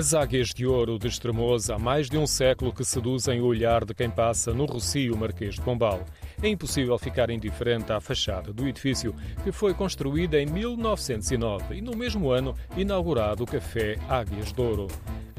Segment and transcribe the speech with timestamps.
[0.00, 3.84] As águias de ouro de Estremoz há mais de um século que seduzem o olhar
[3.84, 6.06] de quem passa no Rocio Marquês de Pombal.
[6.42, 11.94] É impossível ficar indiferente à fachada do edifício, que foi construída em 1909 e, no
[11.94, 14.88] mesmo ano, inaugurado o Café Águias de Ouro.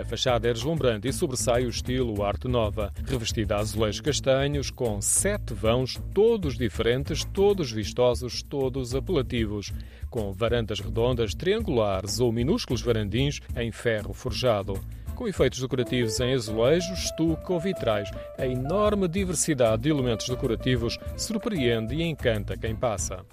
[0.02, 5.00] A fachada é deslumbrante e sobressai o estilo Arte Nova, revestida a azulejos castanhos, com
[5.00, 9.72] sete vãos, todos diferentes, todos vistosos, todos apelativos,
[10.10, 14.74] com varandas redondas, triangulares ou minúsculos varandins em ferro forjado
[15.22, 18.10] com efeitos decorativos em azulejos, estuque ou vitrais.
[18.40, 23.24] A enorme diversidade de elementos decorativos surpreende e encanta quem passa.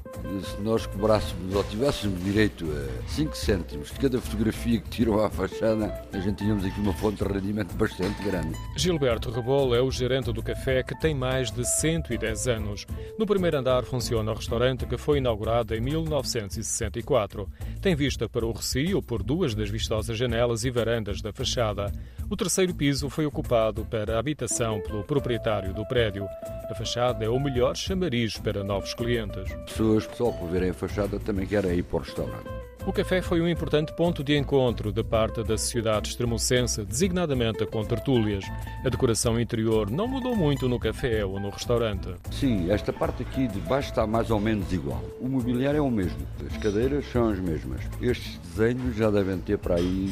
[0.42, 5.30] Se nós cobrássemos ou tivéssemos direito a 5 cêntimos de cada fotografia que tiram à
[5.30, 8.55] fachada, a gente tínhamos aqui uma fonte de rendimento bastante grande.
[8.77, 12.86] Gilberto Rebolo é o gerente do café que tem mais de 110 anos.
[13.19, 17.48] No primeiro andar funciona o restaurante que foi inaugurado em 1964.
[17.80, 21.78] Tem vista para o Recio por duas das vistosas janelas e varandas da fachada.
[22.31, 26.27] O terceiro piso foi ocupado para habitação pelo proprietário do prédio.
[26.71, 29.51] A fachada é o melhor chamariz para novos clientes.
[29.67, 32.58] Pessoas só por verem a fachada também querem ir para o restaurante.
[32.89, 37.84] O café foi um importante ponto de encontro da parte da sociedade extremocense, designadamente com
[37.84, 38.47] tertúlias.
[38.83, 42.09] A decoração interior não mudou muito no café ou no restaurante.
[42.31, 45.05] Sim, esta parte aqui de baixo está mais ou menos igual.
[45.20, 47.83] O mobiliário é o mesmo, as cadeiras são as mesmas.
[48.00, 50.11] Estes desenhos já devem ter para aí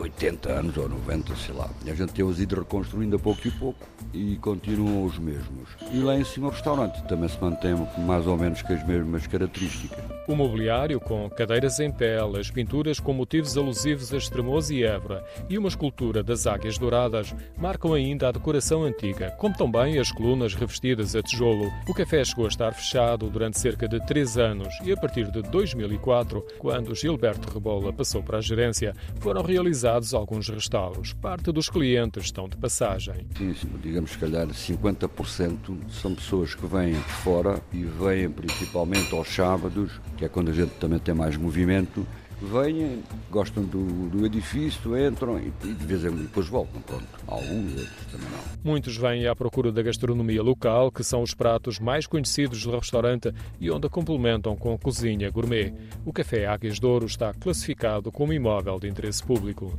[0.00, 1.68] 80 anos ou 90, sei lá.
[1.86, 5.68] A gente tem-os ido reconstruindo a pouco e pouco e continuam os mesmos.
[5.92, 9.26] E lá em cima o restaurante também se mantém mais ou menos com as mesmas
[9.26, 10.15] características.
[10.28, 15.24] O mobiliário com cadeiras em pele, as pinturas com motivos alusivos a Estremoz e Évora
[15.48, 20.52] e uma escultura das águias douradas marcam ainda a decoração antiga, como também as colunas
[20.52, 21.70] revestidas a tijolo.
[21.88, 25.42] O café chegou a estar fechado durante cerca de três anos e a partir de
[25.42, 31.12] 2004, quando Gilberto Rebola passou para a gerência, foram realizados alguns restauros.
[31.12, 33.28] Parte dos clientes estão de passagem.
[33.38, 39.28] Sim, digamos que calhar 50% são pessoas que vêm de fora e vêm principalmente aos
[39.28, 42.06] sábados, que é quando a gente também tem mais movimento
[42.40, 46.80] vêm, gostam do, do edifício, entram e, e, de vez em quando depois voltam.
[46.82, 48.38] Pronto, alguns, outros também não.
[48.72, 53.32] Muitos vêm à procura da gastronomia local, que são os pratos mais conhecidos do restaurante
[53.60, 55.72] e onde complementam com cozinha gourmet.
[56.04, 59.78] O Café Águias de Ouro está classificado como imóvel de interesse público.